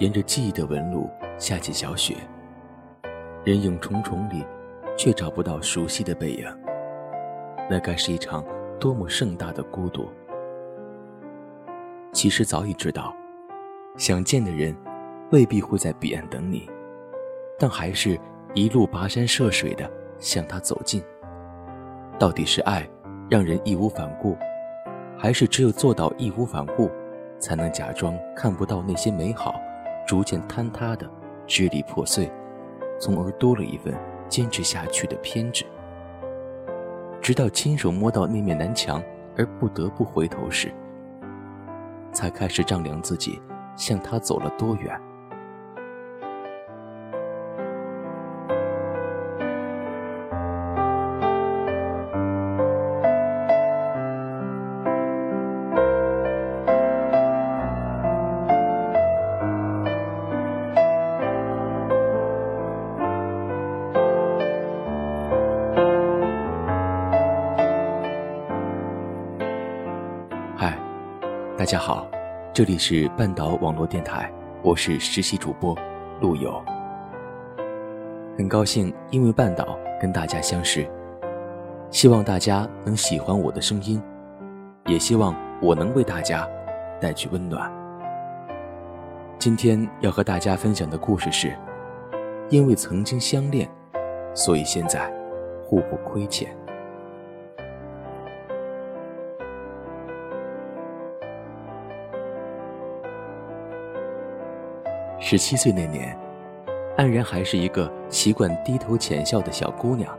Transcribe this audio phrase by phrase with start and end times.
[0.00, 2.16] 沿着记忆的纹路下起小雪，
[3.44, 4.42] 人影重重里，
[4.96, 6.46] 却找不到熟悉的背影。
[7.68, 8.42] 那该是一场
[8.80, 10.08] 多么盛大的孤独！
[12.12, 13.14] 其实早已知道，
[13.98, 14.74] 想见的人
[15.32, 16.66] 未必会在彼岸等你，
[17.58, 18.18] 但还是
[18.54, 21.02] 一路跋山涉水的向他走近。
[22.18, 22.88] 到底是爱
[23.28, 24.34] 让人义无反顾，
[25.18, 26.90] 还是只有做到义无反顾，
[27.38, 29.54] 才能假装看不到那些美好？
[30.10, 31.08] 逐渐坍塌的
[31.46, 32.28] 支离破碎，
[32.98, 33.94] 从而多了一份
[34.28, 35.64] 坚持下去的偏执。
[37.20, 39.00] 直到亲手摸到那面南墙
[39.36, 40.74] 而不得不回头时，
[42.12, 43.40] 才开始丈量自己
[43.76, 45.00] 向他走了多远。
[71.70, 72.04] 大家好，
[72.52, 74.28] 这里是半岛网络电台，
[74.60, 75.72] 我是实习主播
[76.20, 76.60] 陆游。
[78.36, 80.84] 很高兴因为半岛跟大家相识，
[81.88, 84.02] 希望大家能喜欢我的声音，
[84.86, 85.32] 也希望
[85.62, 86.44] 我能为大家
[87.00, 87.70] 带去温暖。
[89.38, 91.56] 今天要和大家分享的故事是：
[92.48, 93.70] 因为曾经相恋，
[94.34, 95.08] 所以现在
[95.62, 96.52] 互不亏欠。
[105.30, 106.18] 十七岁那年，
[106.96, 110.12] 安然还是一个习惯低头浅笑的小姑娘，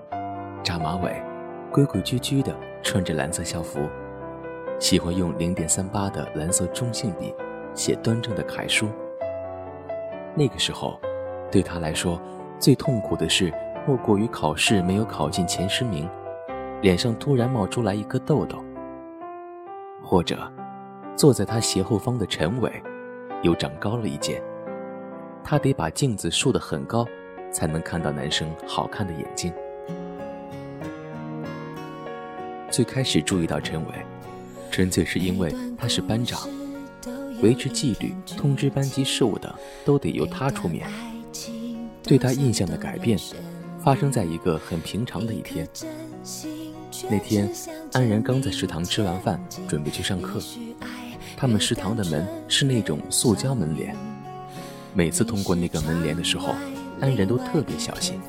[0.63, 1.22] 扎马尾，
[1.69, 3.81] 规规矩矩的穿着蓝色校服，
[4.79, 7.35] 喜欢用零点三八的蓝色中性笔
[7.73, 8.88] 写端正的楷书。
[10.33, 10.97] 那个时候，
[11.51, 12.17] 对她来说，
[12.57, 13.53] 最痛苦的事
[13.85, 16.09] 莫过于考试没有考进前十名，
[16.79, 18.63] 脸上突然冒出来一颗痘痘，
[20.01, 20.50] 或者
[21.17, 22.71] 坐在她斜后方的陈伟
[23.41, 24.41] 又长高了一截。
[25.44, 27.06] 他得把镜子竖得很高，
[27.52, 29.53] 才能看到男生好看的眼睛。
[32.69, 33.94] 最开始注意到陈伟，
[34.72, 36.47] 纯粹是因为他是班长，
[37.41, 39.53] 维持纪律、通知班级事务等
[39.84, 40.88] 都得由他出面。
[42.03, 43.19] 对他印象的改变，
[43.84, 45.68] 发生在一个很平常的一天。
[47.09, 47.51] 那天，
[47.94, 50.40] 安然刚在食堂吃完饭，准备去上课。
[51.35, 53.96] 他们食堂的门是那种塑胶门帘。
[54.94, 56.53] 每次通过那个门帘的时候，
[57.00, 58.19] 安然都特别小心，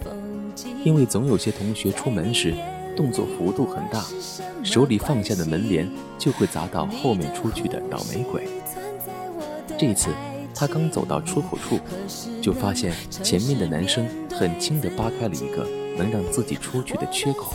[0.84, 2.54] 因为总有些同学出门时
[2.96, 4.04] 动作幅度很大，
[4.62, 8.46] 手里放下的门帘就会砸到后面出去的倒霉鬼。
[9.76, 10.10] 这次
[10.54, 11.80] 他刚走到出口处，
[12.40, 17.54] 就发现前面的男生很轻地扒开了一个能让自己出去的缺口，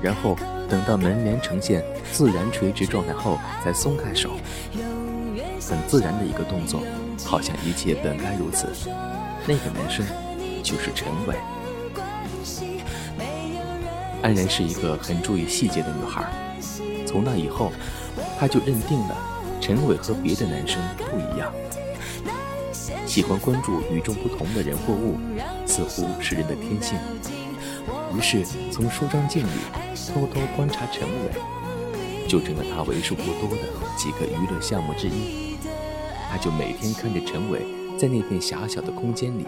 [0.00, 0.34] 然后
[0.66, 4.30] 等到门帘呈现自然垂直状态后，才松开手，
[5.68, 6.80] 很自然的一个动作。
[7.32, 8.68] 好像一切本该如此。
[9.46, 10.04] 那个男生
[10.62, 11.34] 就是陈伟。
[14.22, 16.30] 安然是一个很注意细节的女孩，
[17.06, 17.72] 从那以后，
[18.38, 19.16] 她就认定了
[19.62, 20.78] 陈伟和别的男生
[21.10, 21.50] 不一样，
[23.06, 25.16] 喜欢关注与众不同的人或物，
[25.64, 26.98] 似乎是人的天性。
[28.14, 29.50] 于是从梳妆镜里
[30.12, 33.62] 偷偷观察陈伟，就成了她为数不多的
[33.96, 35.51] 几个娱乐项目之一。
[36.32, 37.60] 他就每天看着陈伟
[37.98, 39.46] 在那片狭小的空间里，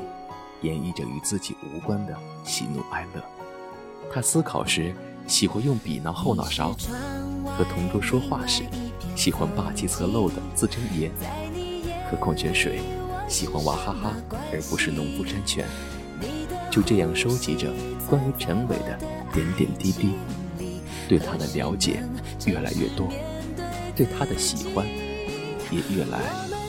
[0.60, 2.14] 演绎着与自己无关的
[2.44, 3.24] 喜怒哀乐。
[4.12, 4.94] 他思考时
[5.26, 6.76] 喜欢用笔挠后脑勺，
[7.56, 8.64] 和同桌说话时
[9.16, 11.10] 喜欢霸气侧漏的自称爷，
[12.10, 12.80] 喝矿泉水
[13.26, 14.12] 喜欢娃哈哈
[14.52, 15.66] 而不是农夫山泉。
[16.70, 17.72] 就这样收集着
[18.10, 18.98] 关于陈伟的
[19.32, 20.10] 点点滴滴，
[21.08, 22.02] 对他的了解
[22.44, 23.08] 越来越多，
[23.96, 24.86] 对他的喜欢
[25.70, 26.20] 也越来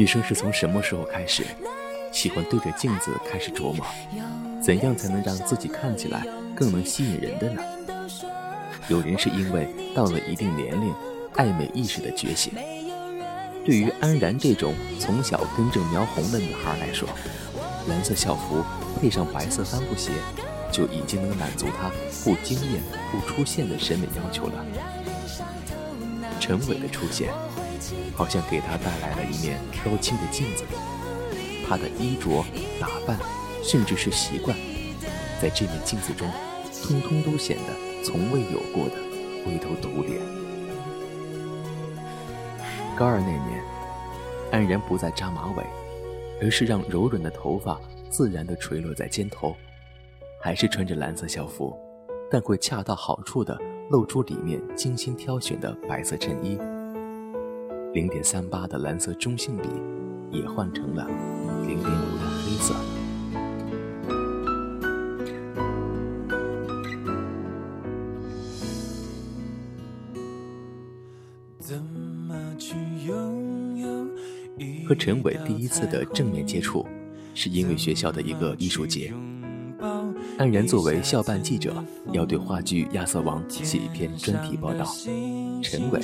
[0.00, 1.44] 女生是从什么时候开始
[2.10, 3.84] 喜欢对着镜子开始琢磨，
[4.58, 6.26] 怎样才能让自己看起来
[6.56, 7.62] 更能吸引人的呢？
[8.88, 10.90] 有人是因为到了一定年龄，
[11.36, 12.54] 爱美意识的觉醒。
[13.62, 17.06] 对于安然这种从小根正苗红的女孩来说，
[17.86, 18.64] 蓝色校服
[18.98, 20.12] 配上白色帆布鞋，
[20.72, 21.90] 就已经能满足她
[22.24, 22.80] 不惊艳
[23.12, 24.64] 不出现的审美要求了。
[26.40, 27.30] 陈伟的出现。
[28.14, 30.64] 好像给他带来了一面高清的镜子，
[31.66, 32.44] 他的衣着
[32.78, 33.18] 打扮，
[33.62, 34.56] 甚至是习惯，
[35.40, 36.30] 在这面镜子中，
[36.82, 38.96] 通通都显得从未有过的
[39.44, 40.20] 灰头土脸。
[42.96, 43.64] 高二那年，
[44.52, 45.64] 安然不再扎马尾，
[46.42, 47.80] 而是让柔软的头发
[48.10, 49.56] 自然地垂落在肩头，
[50.42, 51.74] 还是穿着蓝色校服，
[52.30, 53.58] 但会恰到好处地
[53.90, 56.58] 露出里面精心挑选的白色衬衣。
[57.92, 59.68] 零点三八的蓝色中性笔
[60.30, 61.04] 也换成了
[61.66, 62.74] 零点五的黑色。
[74.86, 76.84] 和陈伟第一次的正面接触，
[77.34, 79.12] 是因为学校的一个艺术节。
[80.36, 84.84] 安然作为校办记者，要对话剧《亚瑟王》写一篇专题报道。
[85.62, 86.00] 陈伟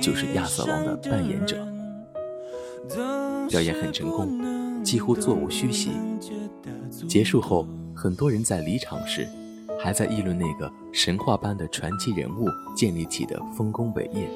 [0.00, 1.66] 就是亚瑟王的扮演者，
[3.48, 5.90] 表演很成功，几乎座无虚席。
[7.08, 9.26] 结束后，很多人在离场时，
[9.82, 14.28] 还在议论那个神话般的传奇人物建立起的丰功伟业。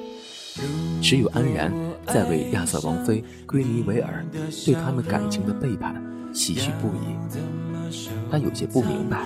[1.01, 1.71] 只有安然
[2.07, 4.25] 在为亚瑟王妃归尼维尔
[4.65, 5.95] 对他们感情的背叛
[6.33, 7.15] 唏嘘不已。
[8.29, 9.23] 他有些不明白，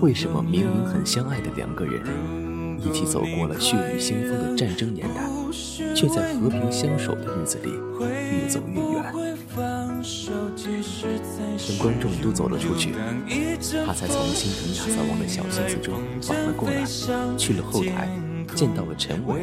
[0.00, 2.45] 为什么明明很相爱的两个人。
[2.84, 5.28] 一起走过了血雨腥风的战争年代，
[5.94, 7.70] 却在和平相守的日子里
[8.32, 9.12] 越走越远。
[11.68, 12.92] 等观众都走了出去，
[13.86, 16.84] 他才从心疼亚瑟王的小心思中缓了过来，
[17.36, 18.08] 去了后台，
[18.54, 19.40] 见到了陈伟。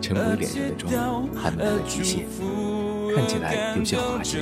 [0.00, 2.26] 陈伟脸上的妆还没来极限，
[3.14, 4.38] 看起来有些滑稽。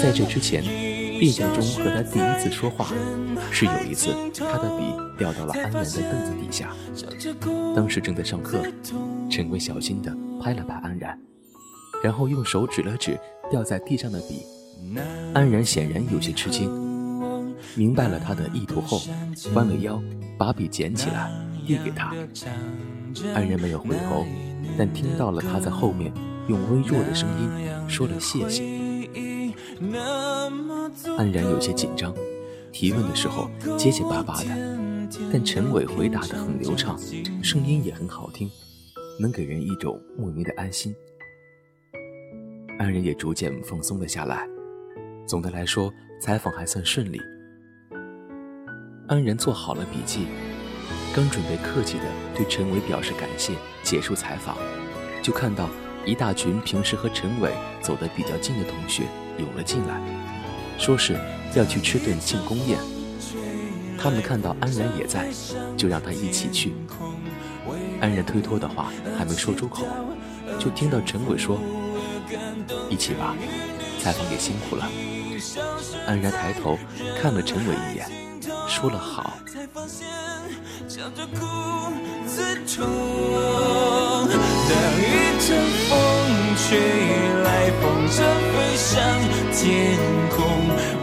[0.00, 0.62] 在这之前。
[1.22, 2.88] 印象中和他第一次说话，
[3.52, 4.82] 是有一次他的笔
[5.16, 6.74] 掉到了安然的凳子底下，
[7.76, 8.60] 当时正在上课，
[9.30, 10.12] 陈伟小心地
[10.42, 11.16] 拍了拍安然，
[12.02, 13.16] 然后用手指了指
[13.48, 14.42] 掉在地上的笔，
[15.32, 16.68] 安然显然有些吃惊，
[17.76, 19.00] 明白了他的意图后，
[19.54, 20.02] 弯了腰
[20.36, 21.30] 把笔捡起来
[21.64, 22.12] 递给他，
[23.32, 24.26] 安然没有回头，
[24.76, 26.12] 但听到了他在后面
[26.48, 28.81] 用微弱的声音说了谢谢。
[31.18, 32.14] 安然有些紧张，
[32.72, 34.48] 提问的时候结结巴巴的，
[35.32, 36.98] 但陈伟回答的很流畅，
[37.42, 38.50] 声音也很好听，
[39.18, 40.94] 能给人一种莫名的安心。
[42.78, 44.48] 安然也逐渐放松了下来。
[45.26, 47.20] 总的来说，采访还算顺利。
[49.08, 50.26] 安然做好了笔记，
[51.14, 54.56] 刚准备客气的对陈伟表示感谢，结束采访，
[55.22, 55.68] 就看到
[56.04, 59.04] 一大群平时和陈伟走得比较近的同学
[59.42, 60.00] 涌了进来。
[60.78, 61.16] 说是
[61.54, 62.78] 要去吃顿庆功宴，
[63.98, 65.28] 他们看到安然也在，
[65.76, 66.72] 就让他一起去。
[68.00, 69.86] 安然推脱的话还没说出口，
[70.58, 71.60] 就听到陈伟说
[72.90, 73.36] ：“一起吧，
[74.00, 74.88] 采访也辛苦了。”
[76.06, 76.78] 安然抬头
[77.20, 78.10] 看了陈伟一眼，
[78.66, 79.34] 说了好。
[84.68, 85.48] 当一阵
[85.88, 86.21] 风
[86.72, 86.80] 吹
[87.44, 88.16] 来，风筝
[88.48, 88.96] 飞上
[89.52, 89.60] 天
[90.30, 90.40] 空，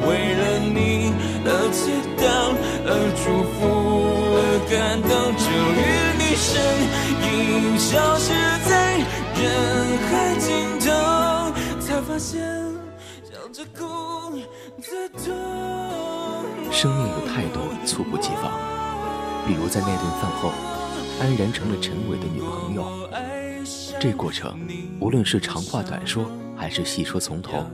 [0.08, 1.14] 为了你
[1.46, 2.26] 而祈祷，
[2.90, 3.22] 而祝
[3.54, 3.62] 福，
[4.34, 4.74] 而感
[5.04, 5.46] 动，终
[5.78, 5.80] 于
[6.18, 6.50] 你身
[7.22, 8.34] 影消失
[8.68, 8.98] 在
[9.38, 9.46] 人
[10.10, 10.10] 海
[10.40, 10.50] 尽
[10.82, 10.90] 头，
[11.80, 12.42] 才发现
[13.24, 13.78] 笑着哭
[14.82, 15.22] 最痛。
[16.72, 18.52] 生命有太多猝不及防，
[19.46, 20.52] 比如在那顿饭后，
[21.22, 23.08] 安然成了陈伟的女朋友。
[24.00, 24.58] 这过程，
[25.02, 26.26] 无论是长话短说，
[26.56, 27.66] 还是细说从头，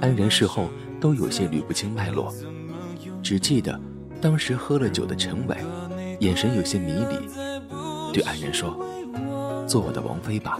[0.00, 2.32] 安然事后都有些捋不清脉络，
[3.22, 3.78] 只记得
[4.22, 5.54] 当时喝了酒的陈伟，
[6.20, 7.28] 眼神有些迷离，
[8.10, 8.74] 对安然说
[9.68, 10.58] ：“做我的王妃吧。”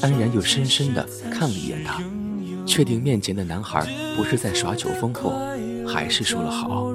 [0.00, 2.02] 安然又深深地看了一眼他，
[2.64, 3.86] 确定面前的男孩
[4.16, 5.34] 不是在耍酒疯后，
[5.86, 6.94] 还是说了好。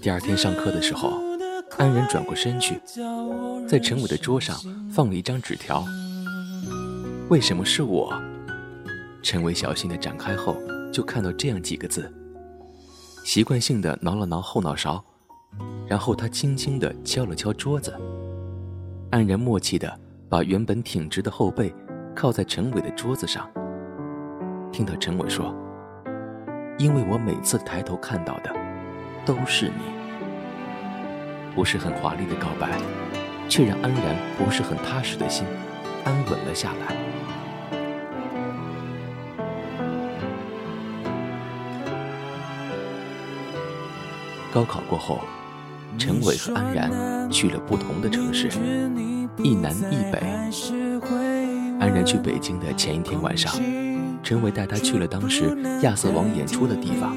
[0.00, 1.33] 第二天上课的时候。
[1.76, 2.80] 安然转过身去，
[3.66, 4.56] 在陈伟的桌上
[4.90, 5.84] 放了一张纸条。
[7.28, 8.12] 为什么是我？
[9.22, 10.56] 陈伟小心地展开后，
[10.92, 12.12] 就看到这样几个字。
[13.24, 15.02] 习惯性地挠了挠后脑勺，
[15.88, 17.92] 然后他轻轻地敲了敲桌子。
[19.10, 19.92] 安然默契地
[20.28, 21.74] 把原本挺直的后背
[22.14, 23.50] 靠在陈伟的桌子上，
[24.70, 25.54] 听到陈伟说
[26.78, 28.54] ：“因为我每次抬头看到的，
[29.24, 29.93] 都是你。”
[31.54, 32.68] 不是很华丽的告白，
[33.48, 35.46] 却让安然不是很踏实的心
[36.04, 36.96] 安稳了下来。
[44.52, 45.20] 高考过后，
[45.98, 48.48] 陈伟和安然去了不同的城市，
[49.38, 50.20] 一南一北。
[51.80, 53.52] 安然去北京的前一天晚上，
[54.22, 57.16] 陈伟带她去了当时亚瑟王演出的地方，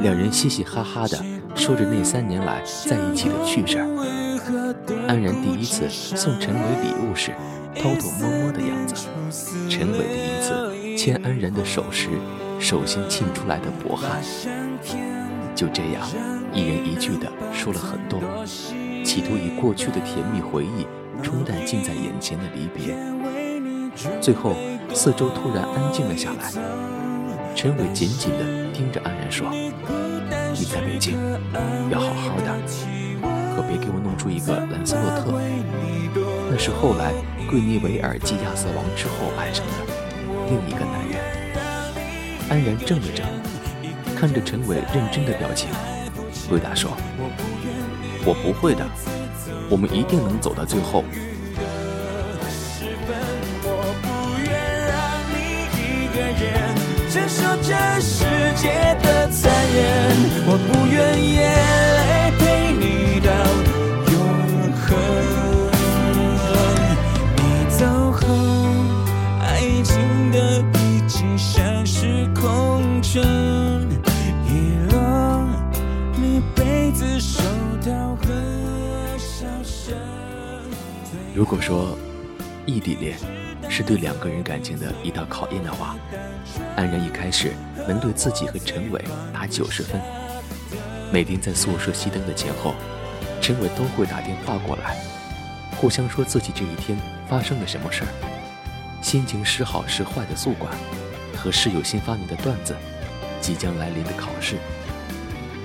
[0.00, 1.24] 两人嘻嘻哈哈的。
[1.54, 3.84] 说着那三年来在一起的趣事儿，
[5.08, 7.32] 安然第一次送陈伟礼物时
[7.74, 9.08] 偷偷摸摸的样子，
[9.68, 12.08] 陈伟第一次牵安然的手时
[12.60, 14.22] 手心沁出来的薄汗，
[15.54, 16.06] 就这样
[16.52, 18.20] 一人一句的说了很多，
[19.04, 20.86] 企图以过去的甜蜜回忆
[21.22, 22.94] 冲淡近在眼前的离别。
[24.20, 24.54] 最后，
[24.94, 26.52] 四周突然安静了下来，
[27.56, 28.44] 陈伟紧紧的
[28.78, 29.50] 盯着安然说。
[29.50, 31.18] 你在北京
[31.90, 32.54] 要好好的，
[33.56, 35.34] 可别给我弄出一个兰斯洛特。
[36.48, 37.12] 那是后来
[37.50, 39.72] 桂尼维尔继亚瑟王之后爱上的
[40.46, 41.18] 另一个男人。
[42.48, 43.24] 安然怔了怔，
[44.16, 45.68] 看着陈伟认真的表情，
[46.48, 46.92] 回答说
[48.24, 48.86] ：“我不会的，
[49.68, 51.02] 我们一定能走到最后。”
[58.60, 58.68] 界
[59.00, 59.80] 的残忍，
[60.44, 61.46] 我不愿眼
[61.94, 62.00] 泪
[62.40, 62.42] 陪
[62.74, 62.82] 你
[63.20, 63.30] 到
[64.10, 64.18] 永
[64.74, 64.82] 恒。
[67.36, 68.18] 你走后，
[69.40, 69.46] 爱
[69.84, 69.94] 情
[70.32, 70.36] 的
[70.74, 73.22] 遗迹像是空城，
[74.44, 74.50] 遗
[74.90, 75.46] 落
[76.16, 77.40] 你被子、手
[77.80, 78.26] 套和
[79.16, 79.94] 笑声。
[81.32, 81.96] 如果说
[82.66, 83.37] 异地恋。
[83.78, 85.94] 是对两个人感情的一道考验的话，
[86.74, 87.52] 安然一开始
[87.86, 89.00] 能对自己和陈伟
[89.32, 90.00] 打九十分。
[91.12, 92.74] 每天在宿舍熄灯的前后，
[93.40, 94.96] 陈伟都会打电话过来，
[95.76, 98.08] 互相说自己这一天发生了什么事儿，
[99.00, 100.72] 心情时好时坏的宿管，
[101.36, 102.74] 和室友新发明的段子，
[103.40, 104.56] 即将来临的考试，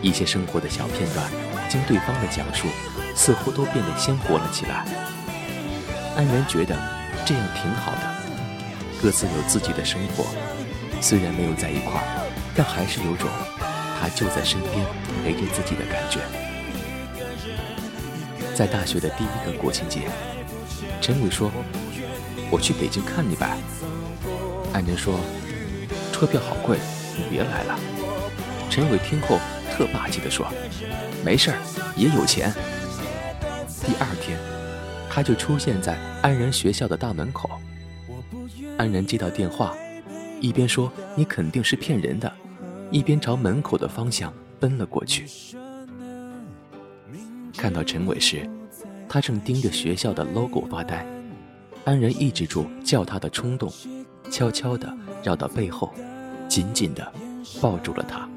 [0.04, 1.28] 一些生活的小片段，
[1.68, 2.68] 经对方的讲述，
[3.16, 4.86] 似乎都变得鲜活了起来。
[6.16, 7.03] 安然觉得。
[7.26, 8.02] 这样挺好的，
[9.02, 10.26] 各自有自己的生活，
[11.02, 13.30] 虽然没有在一块儿，但还是有种
[14.00, 14.86] 他就在身边
[15.24, 16.20] 陪着自己的感觉。
[18.54, 20.02] 在大学的第一个国庆节，
[21.02, 21.50] 陈伟说
[22.52, 23.58] ：“我去北京看你呗。”
[24.74, 25.20] 安然说
[26.12, 26.78] ：“车票好贵，
[27.18, 27.80] 你别来了。”
[28.70, 29.40] 陈伟听后
[29.72, 30.46] 特霸气地说
[31.24, 31.58] ：“没事儿，
[31.96, 32.54] 也有钱。”
[33.86, 34.53] 第二天。
[35.14, 37.48] 他就出现在安然学校的大门口。
[38.80, 39.76] 安然接到电话，
[40.42, 42.34] 一边说“你肯定是骗人的”，
[42.90, 45.28] 一边朝门口的方向奔了过去。
[47.56, 48.50] 看到陈伟时，
[49.08, 51.06] 他正盯着学校的 logo 发呆。
[51.86, 53.72] 安然抑制住叫他的冲动，
[54.32, 54.92] 悄悄地
[55.22, 55.94] 绕到背后，
[56.50, 57.14] 紧紧地
[57.62, 58.28] 抱住了他。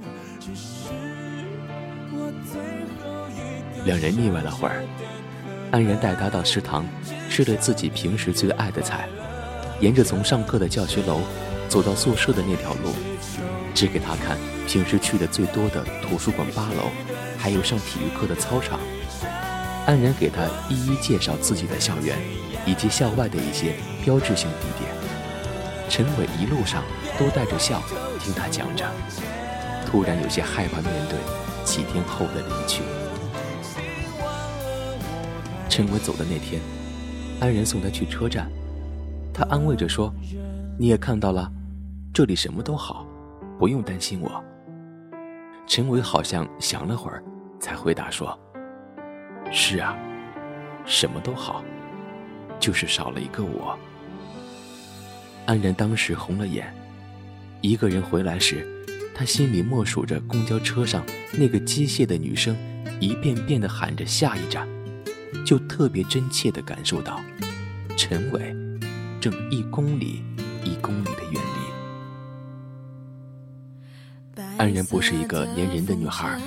[3.87, 4.85] 两人腻歪了会儿。
[5.71, 6.87] 安然带他到食堂，
[7.29, 9.09] 吃了自己平时最爱的菜，
[9.81, 11.21] 沿着从上课的教学楼
[11.69, 12.93] 走到宿舍的那条路，
[13.75, 16.91] 指给他看平时去的最多的图书馆八楼，
[17.37, 18.79] 还有上体育课的操场。
[19.87, 22.17] 安然给他一一介绍自己的校园，
[22.65, 24.91] 以及校外的一些标志性地点。
[25.89, 26.83] 陈伟一路上
[27.19, 27.81] 都带着笑
[28.21, 28.85] 听他讲着，
[29.87, 31.19] 突然有些害怕面对
[31.65, 32.83] 几天后的离去。
[35.77, 36.59] 陈伟走的那天，
[37.39, 38.51] 安然送他去车站，
[39.31, 40.11] 他安慰着说
[40.81, 41.53] ：“你也看到了，
[42.15, 43.07] 这里什么都好，
[43.59, 44.43] 不用担心我。”
[45.69, 47.23] 陈伟好像想了会儿，
[47.61, 48.39] 才回答说。
[49.53, 49.95] 是啊，
[50.87, 51.63] 什么都好，
[52.59, 53.79] 就是少了一个我。
[55.45, 56.75] 安然当时红了眼。
[57.61, 58.67] 一个人回来时，
[59.15, 61.05] 他心里默数着公交车上
[61.35, 62.57] 那个机械的女生
[62.99, 64.67] 一遍遍地喊着下一站，
[65.47, 67.21] 就特别真切地感受到，
[67.97, 68.53] 陈伟
[69.21, 70.25] 正一公里
[70.65, 71.41] 一公里的远
[74.35, 74.43] 离。
[74.59, 76.39] 安然不是一个粘人的女孩。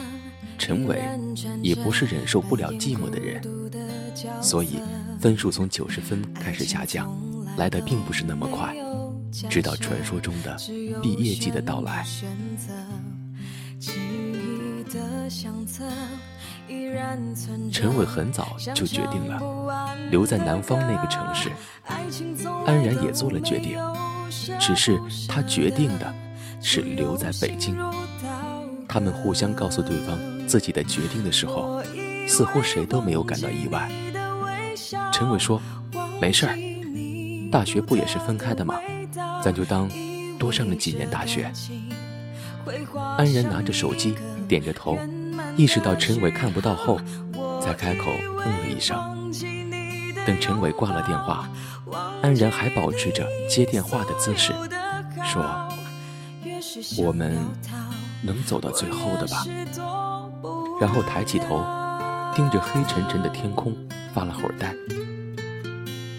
[0.58, 1.02] 陈伟
[1.64, 3.42] 也不是忍受不了寂寞的人，
[4.44, 4.82] 所以
[5.18, 7.10] 分数从九十分开始下降，
[7.58, 8.76] 来的并不是那么快。
[9.50, 10.58] 直到传说中的
[11.02, 12.06] 毕业季的到来，
[17.72, 19.40] 陈伟很早就决定了
[20.12, 21.50] 留在南方那个城市，
[22.66, 23.78] 安然也做了决定，
[24.60, 26.14] 只是他决定的
[26.62, 27.78] 是留在北京。
[28.88, 30.18] 他们互相告诉对方。
[30.50, 31.80] 自己的决定的时候，
[32.28, 33.88] 似乎谁都没有感到意外。
[35.14, 35.62] 陈伟说
[36.20, 36.58] ：“没事儿，
[37.52, 38.80] 大学不也是分开的吗？
[39.44, 39.88] 咱就当
[40.40, 41.52] 多上了几年大学。”
[43.16, 44.16] 安然拿着手机，
[44.48, 44.98] 点着头，
[45.56, 47.00] 意识到陈伟看不到后，
[47.62, 48.12] 才开口
[48.46, 48.98] 嗯了一声。
[50.26, 51.50] 等陈伟挂了电话，
[52.22, 54.54] 安然还保持着接电话的姿势，
[55.24, 55.44] 说
[57.04, 57.38] ：“我们
[58.22, 59.46] 能走到最后的吧？”
[60.80, 61.66] 然后抬起头，
[62.36, 63.76] 盯着黑沉沉的天空，
[64.14, 64.74] 发了会儿呆。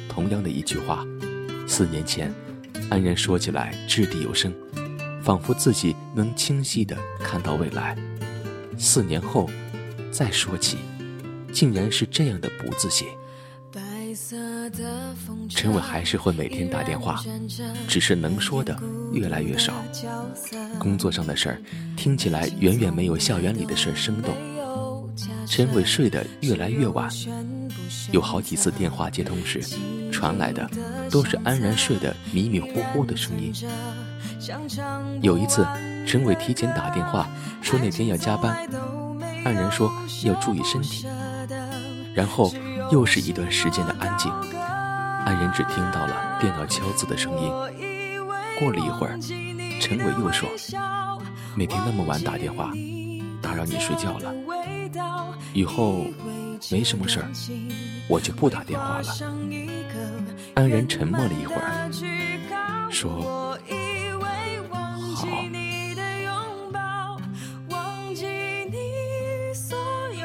[0.08, 1.04] 同样的一句话，
[1.66, 2.34] 四年前，
[2.90, 4.52] 安然说起来掷地有声，
[5.22, 7.96] 仿佛自己能清晰地看到未来。
[8.78, 9.48] 四年后，
[10.10, 10.78] 再说起，
[11.52, 13.06] 竟然是这样的不自信。
[15.48, 17.22] 陈伟还是会每天打电话，
[17.86, 18.76] 只是能说的
[19.12, 19.72] 越来越少。
[20.78, 21.62] 工作上的事儿，
[21.96, 24.34] 听起来远远没有校园里的事儿生动。
[25.50, 27.10] 陈伟睡得越来越晚，
[28.12, 29.60] 有好几次电话接通时，
[30.12, 30.70] 传来的
[31.10, 33.52] 都是安然睡得迷迷糊糊的声音。
[35.20, 35.66] 有一次，
[36.06, 37.28] 陈伟提前打电话
[37.60, 38.64] 说那天要加班，
[39.44, 39.92] 安然说
[40.24, 41.04] 要注意身体。
[42.14, 42.54] 然后
[42.92, 44.30] 又是一段时间的安静，
[45.24, 47.50] 安然只听到了电脑敲字的声音。
[48.60, 49.18] 过了一会儿，
[49.80, 50.48] 陈伟又说
[51.58, 52.70] ：“每天那么晚打电话，
[53.42, 54.32] 打扰你睡觉了。”
[55.52, 56.06] 以后
[56.70, 57.28] 没什么事儿，
[58.08, 59.06] 我就不打电话了。
[60.54, 61.90] 安然沉默了一会儿，
[62.90, 63.58] 说
[65.14, 65.26] ：“好。”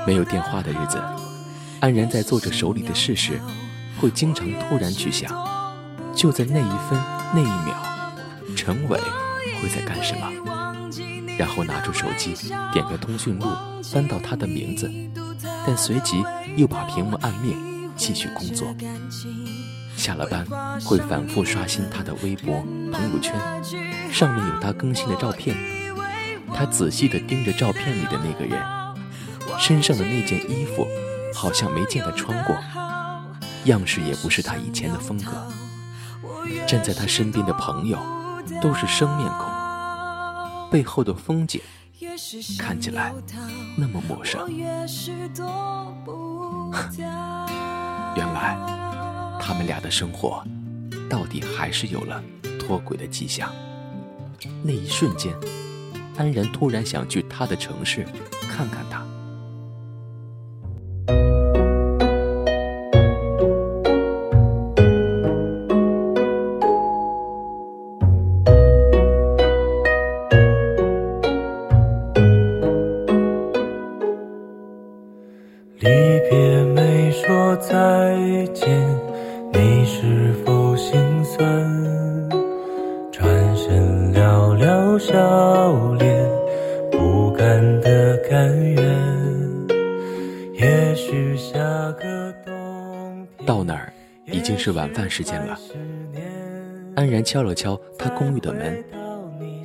[0.07, 1.01] 没有电话的日子，
[1.79, 3.39] 安然在做着手里的事时，
[3.99, 5.33] 会经常突然去想：
[6.13, 7.01] 就在那一分
[7.33, 7.75] 那一秒，
[8.55, 8.99] 陈伟
[9.59, 10.54] 会在干什么？
[11.37, 12.33] 然后拿出手机，
[12.71, 13.47] 点开通讯录，
[13.83, 14.91] 翻到他的名字，
[15.65, 16.23] 但随即
[16.55, 17.55] 又把屏幕按灭，
[17.95, 18.73] 继续工作。
[19.95, 20.45] 下了班
[20.81, 23.33] 会反复刷新他的微博、朋友圈，
[24.11, 25.55] 上面有他更新的照片。
[26.53, 28.61] 他仔细地盯着照片里的那个人，
[29.59, 30.87] 身上的那件衣服
[31.33, 32.55] 好像没见他穿过，
[33.65, 35.31] 样式也不是他以前的风格。
[36.67, 37.97] 站在他身边的朋友
[38.61, 39.54] 都是生面孔。
[40.75, 41.61] 背后的风景
[42.59, 43.13] 看起来
[43.77, 44.53] 那么陌生。
[48.17, 48.57] 原来
[49.39, 50.45] 他们俩的生活
[51.09, 52.21] 到底还是有了
[52.59, 53.49] 脱轨的迹象。
[54.61, 55.33] 那一瞬间，
[56.17, 58.05] 安然突然想去他的城市
[58.41, 59.04] 看看他。
[75.85, 78.17] 离别没说再
[78.55, 78.67] 见，
[79.53, 81.39] 你是否心酸？
[83.11, 86.27] 转身寥寥笑脸，
[86.91, 88.83] 不甘的甘愿。
[90.55, 91.59] 也许下
[91.99, 93.93] 个冬天到那儿
[94.25, 95.55] 已经是晚饭时间了。
[96.95, 98.83] 安然敲了敲他公寓的门，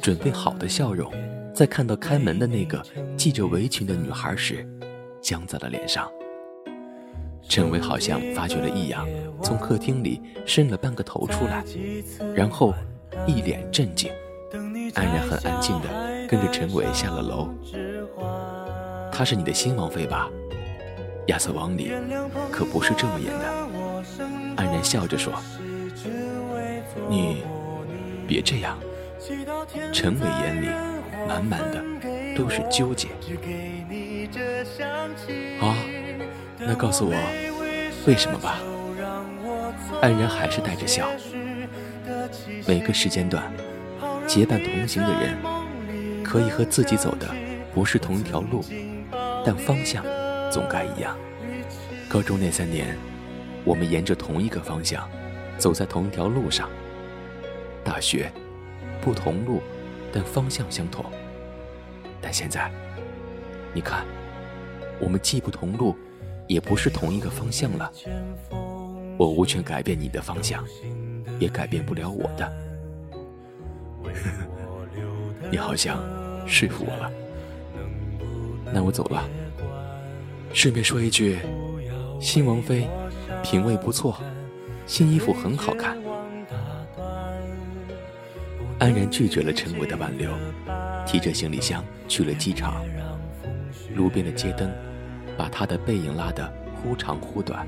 [0.03, 1.11] 准备好的笑容，
[1.55, 2.83] 在看到开门的那个
[3.17, 4.69] 系着围裙的女孩时，
[5.21, 6.11] 僵在了脸上。
[7.49, 9.07] 陈伟好像发觉了异样，
[9.43, 11.65] 从客厅里伸了半个头出来，
[12.35, 12.73] 然后
[13.27, 14.11] 一脸震惊。
[14.95, 15.89] 安然很安静的
[16.29, 17.49] 跟着陈伟下了楼。
[19.13, 20.29] 她是你的新王妃吧？
[21.27, 21.93] 亚瑟王里
[22.51, 23.45] 可不是这么演的。
[24.57, 25.33] 安然笑着说
[27.09, 27.43] ：“你
[28.27, 28.77] 别这样。”
[29.93, 30.69] 陈伟眼里
[31.29, 31.85] 满满的
[32.35, 33.09] 都是纠结。
[35.61, 35.77] 啊，
[36.59, 37.15] 那告诉我
[38.07, 38.59] 为什么吧。
[40.01, 41.07] 安然还是带着笑。
[42.67, 43.53] 每个时间段，
[44.27, 45.37] 结伴同行的人，
[46.25, 47.29] 可以和自己走的
[47.75, 48.65] 不是同一条路，
[49.45, 50.03] 但方向
[50.51, 51.15] 总该一样。
[52.09, 52.97] 高中那三年，
[53.65, 55.07] 我们沿着同一个方向，
[55.59, 56.71] 走在同一条路上。
[57.85, 58.33] 大学。
[59.01, 59.61] 不同路，
[60.13, 61.05] 但方向相同。
[62.21, 62.71] 但现在，
[63.73, 64.05] 你看，
[65.01, 65.97] 我们既不同路，
[66.47, 67.91] 也不是同一个方向了。
[69.17, 70.65] 我无权改变你的方向，
[71.39, 72.53] 也改变不了我的。
[75.51, 75.99] 你好像
[76.47, 77.11] 说服我了，
[78.73, 79.29] 那我走了。
[80.53, 81.39] 顺便说一句，
[82.21, 82.89] 新王妃
[83.43, 84.17] 品味不错，
[84.87, 85.97] 新衣服很好看。
[88.81, 90.31] 安然拒绝了陈伟的挽留，
[91.07, 92.83] 提着行李箱去了机场。
[93.95, 94.73] 路边的街灯
[95.37, 97.67] 把他的背影拉得忽长忽短。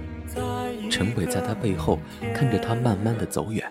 [0.91, 1.99] 陈伟在他背后
[2.35, 3.71] 看着他慢慢的走远，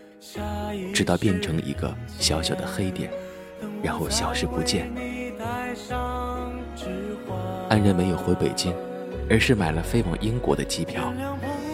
[0.93, 3.09] 直到变成一个小小的黑点，
[3.81, 4.91] 然后消失不见。
[7.69, 8.71] 安然没有回北京，
[9.27, 11.11] 而是买了飞往英国的机票，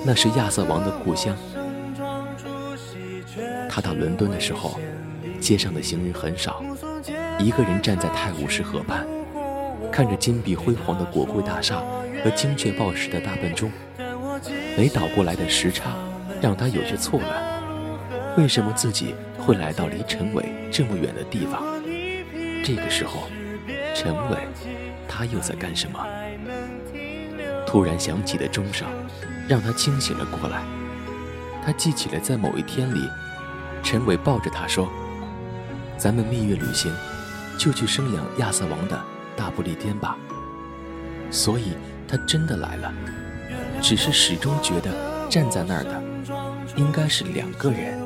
[0.05, 1.35] 那是亚瑟王的故乡。
[3.67, 4.79] 他到伦敦的时候。
[5.39, 6.63] 街上的行人很少，
[7.39, 9.05] 一个人站在泰晤士河畔，
[9.91, 11.81] 看着金碧辉煌的国会大厦
[12.23, 13.71] 和精确报时的大笨钟。
[14.77, 15.95] 没倒过来的时差
[16.39, 21.63] 让他有些错乱，为什么自己会来到离陈伟这么远的地方？
[22.63, 23.27] 这个时候，
[23.95, 24.37] 陈伟
[25.07, 26.05] 他又在干什么？
[27.65, 28.87] 突然响起的钟声
[29.47, 30.61] 让他清醒了过来。
[31.65, 33.09] 他记起了在某一天里，
[33.83, 34.87] 陈伟抱着他说。
[35.97, 36.93] 咱们蜜月旅行，
[37.57, 38.99] 就去生养亚瑟王的
[39.35, 40.15] 大不列颠吧。
[41.31, 41.73] 所以
[42.07, 42.93] 他真的来了，
[43.81, 44.91] 只是始终觉得
[45.29, 46.01] 站在那儿的
[46.75, 47.99] 应该是两个人。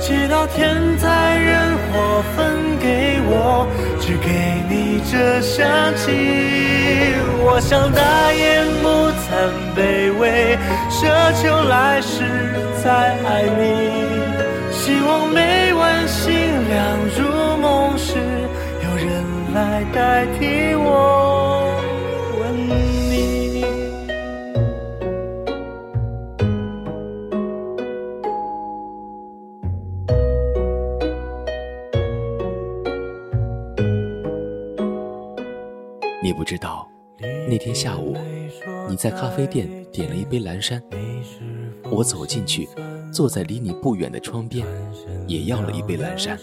[0.00, 3.66] 直到天灾人祸分给我，
[3.98, 5.64] 只给你这香
[5.96, 7.14] 气。
[7.46, 10.58] 我想大言不惭卑微，
[10.90, 12.20] 奢求来世
[12.84, 14.03] 再爱你。
[16.14, 16.32] 心
[16.68, 17.26] 凉如
[17.60, 21.76] 梦时，有人来代替我
[22.38, 22.68] 吻
[23.10, 23.64] 你。
[36.22, 36.88] 你不知道，
[37.48, 38.16] 那天下午
[38.88, 40.80] 你在咖啡店点了一杯蓝山，
[41.90, 42.68] 我走进去。
[43.14, 44.66] 坐在离你不远的窗边，
[45.28, 46.36] 也要了一杯蓝山。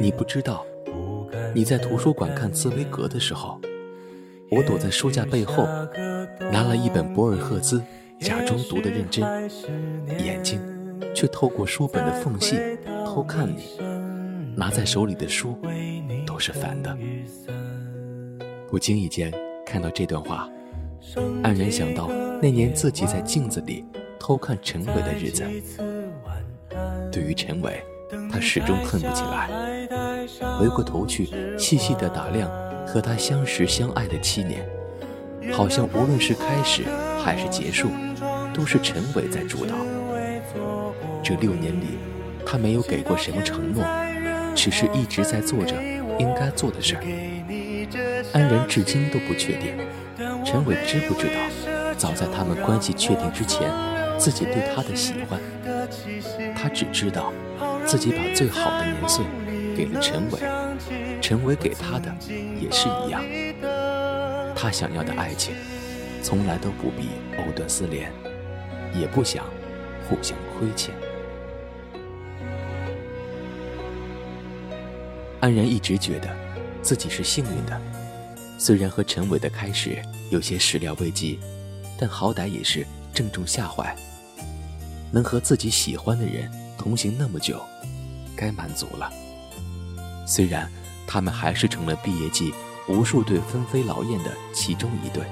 [0.00, 0.66] 你不知道，
[1.54, 3.60] 你在图书馆看茨威格的时候，
[4.50, 5.64] 我躲在书架背后，
[6.50, 7.80] 拿了一本博尔赫兹，
[8.18, 9.22] 假装读得认真，
[10.18, 10.60] 眼睛
[11.14, 12.56] 却透过书本的缝隙
[13.06, 13.78] 偷看你。
[14.56, 15.56] 拿在手里的书
[16.26, 16.98] 都是反的。
[18.68, 19.32] 不经意间
[19.64, 20.50] 看到这段话，
[21.44, 22.10] 黯然想到
[22.42, 23.84] 那年自己在镜子里。
[24.20, 25.44] 偷看陈伟的日子，
[27.10, 27.82] 对于陈伟，
[28.30, 29.48] 他始终恨不起来。
[30.58, 31.26] 回过头去，
[31.58, 32.48] 细细的打量
[32.86, 34.64] 和他相识相爱的七年，
[35.52, 36.84] 好像无论是开始
[37.24, 37.88] 还是结束，
[38.52, 39.74] 都是陈伟在主导。
[41.24, 41.98] 这六年里，
[42.44, 43.82] 他没有给过什么承诺，
[44.54, 45.74] 只是一直在做着
[46.18, 47.02] 应该做的事儿。
[48.34, 49.74] 安然至今都不确定，
[50.44, 53.68] 陈伟知不知道，早在他们关系确定之前。
[54.20, 55.40] 自己对他的喜欢，
[56.54, 57.32] 他只知道
[57.86, 59.24] 自己把最好的年岁
[59.74, 60.38] 给了陈伟，
[61.22, 62.14] 陈伟给他的
[62.60, 63.24] 也是一样。
[64.54, 65.54] 他想要的爱情，
[66.22, 68.12] 从来都不必藕断丝连，
[68.94, 69.46] 也不想
[70.06, 70.94] 互相亏欠。
[75.40, 76.28] 安然一直觉得
[76.82, 77.80] 自己是幸运的，
[78.58, 79.98] 虽然和陈伟的开始
[80.30, 81.40] 有些始料未及，
[81.98, 83.96] 但好歹也是正中下怀。
[85.12, 87.60] 能和自己喜欢的人同行那么久，
[88.36, 89.10] 该满足了。
[90.26, 90.70] 虽然
[91.06, 92.52] 他们还是成了毕业季
[92.88, 95.24] 无数对纷飞劳燕的其中一对，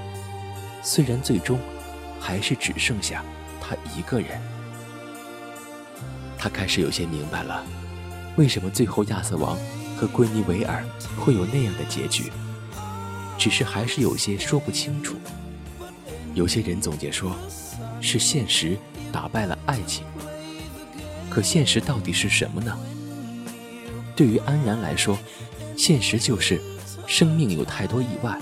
[0.83, 1.59] 虽然最终
[2.19, 3.23] 还是只剩下
[3.61, 4.41] 他一个人。
[6.37, 7.65] 他开始有些明白了，
[8.37, 9.57] 为什么最后亚瑟王
[9.97, 10.83] 和圭尼维尔
[11.17, 12.31] 会有那样的结局，
[13.37, 15.15] 只是还是有些说不清楚。
[16.33, 17.35] 有些人总结说，
[17.99, 18.77] 是现实
[19.11, 20.03] 打败了爱情。
[21.29, 22.77] 可现实到底是什么呢？
[24.15, 25.17] 对于安然来说，
[25.77, 26.61] 现实就是
[27.05, 28.37] 生命有太多意外，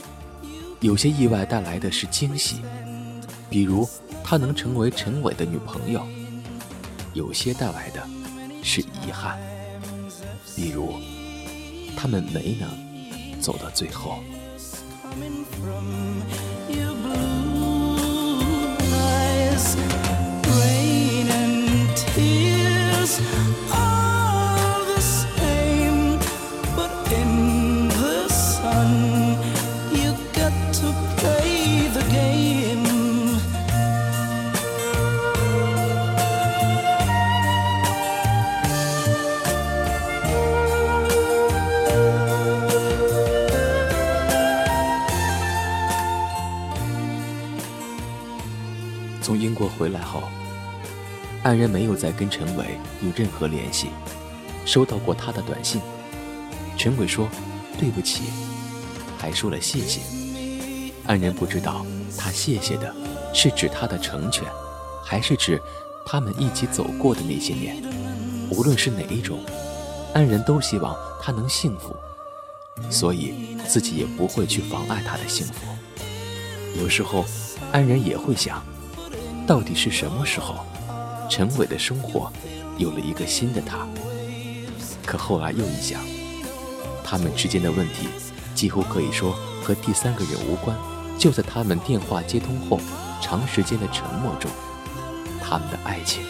[0.79, 2.61] 有些意外带来的是惊喜，
[3.49, 3.87] 比如
[4.23, 6.05] 她能成为陈伟的女朋友。
[7.13, 8.07] 有些带来的
[8.61, 9.39] 是遗憾，
[10.55, 10.93] 比如
[11.95, 14.19] 他们没能走到最后。
[51.47, 52.65] 安然没有再跟陈伟
[53.01, 53.87] 有任何联系。
[54.65, 55.79] 收到过他的短信，
[56.77, 57.29] 陈伟说
[57.79, 58.23] 对不起，
[59.17, 60.01] 还说了谢谢。
[61.05, 61.85] 安然不知道
[62.17, 62.93] 他谢谢的
[63.33, 64.43] 是指他的成全，
[65.01, 65.57] 还是指
[66.05, 67.81] 他们一起走过的那些年。
[68.51, 69.39] 无论是哪一种，
[70.13, 71.95] 安然都希望他能幸福，
[72.91, 75.53] 所以自己也不会去妨碍他的幸福。
[76.77, 77.23] 有时候，
[77.71, 78.61] 安然也会想。
[79.47, 80.57] 到底是什么时候，
[81.29, 82.31] 陈伟的生活
[82.77, 83.87] 有了一个新的他？
[85.05, 86.01] 可后来又一想，
[87.03, 88.07] 他们之间的问题
[88.53, 89.31] 几乎可以说
[89.63, 90.77] 和第三个人无关。
[91.17, 92.79] 就在他们电话接通后，
[93.21, 94.51] 长时间的沉默中，
[95.41, 96.23] 他们的爱情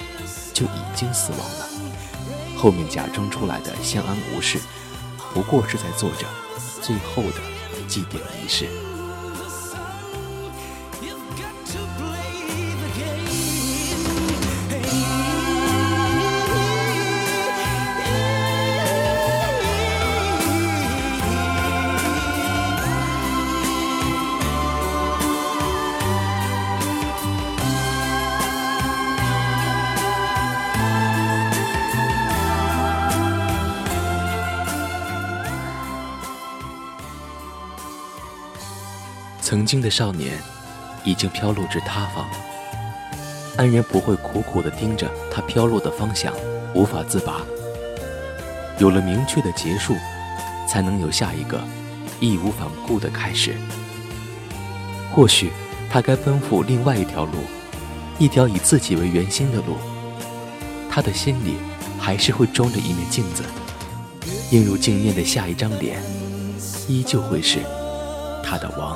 [0.54, 1.68] 就已经死亡了。
[2.56, 4.60] 后面假装出来的相安无事，
[5.34, 6.26] 不过是在做着
[6.82, 7.42] 最后的
[7.88, 8.68] 祭奠仪式。
[39.68, 40.40] 经的少年，
[41.04, 42.26] 已经飘落至他方。
[43.58, 46.34] 安然不会苦苦地盯着他飘落的方向，
[46.74, 47.42] 无法自拔。
[48.80, 49.96] 有了明确的结束，
[50.70, 51.60] 才能有下一个
[52.20, 53.56] 义无反顾的开始。
[55.14, 55.52] 或许
[55.90, 57.40] 他该奔赴另外一条路，
[58.20, 59.78] 一条以自己为圆心的路。
[60.90, 61.58] 他的心里
[62.00, 63.44] 还是会装着一面镜子，
[64.52, 66.02] 映入镜面的下一张脸，
[66.88, 67.60] 依旧会是
[68.44, 68.96] 他的王。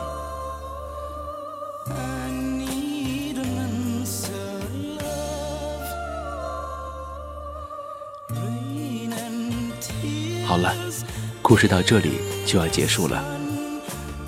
[11.52, 12.12] 故事到这里
[12.46, 13.22] 就要结束了。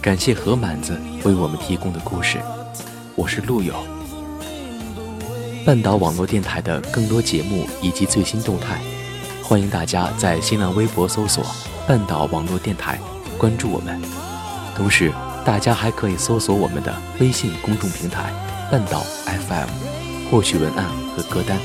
[0.02, 2.38] 感谢何满子为我们提供的故事，
[3.16, 3.74] 我是陆友。
[5.66, 8.82] 半岛网络电台的更多节目以及最新动态，
[9.42, 11.46] 欢迎大家在新浪微博搜索
[11.88, 13.00] “半岛网络电台”，
[13.40, 14.02] 关注我们。
[14.76, 15.10] 同时，
[15.46, 18.34] 大家还可以搜索我们的微信公众平台
[18.70, 21.58] “半岛 FM”，获取文案和歌单。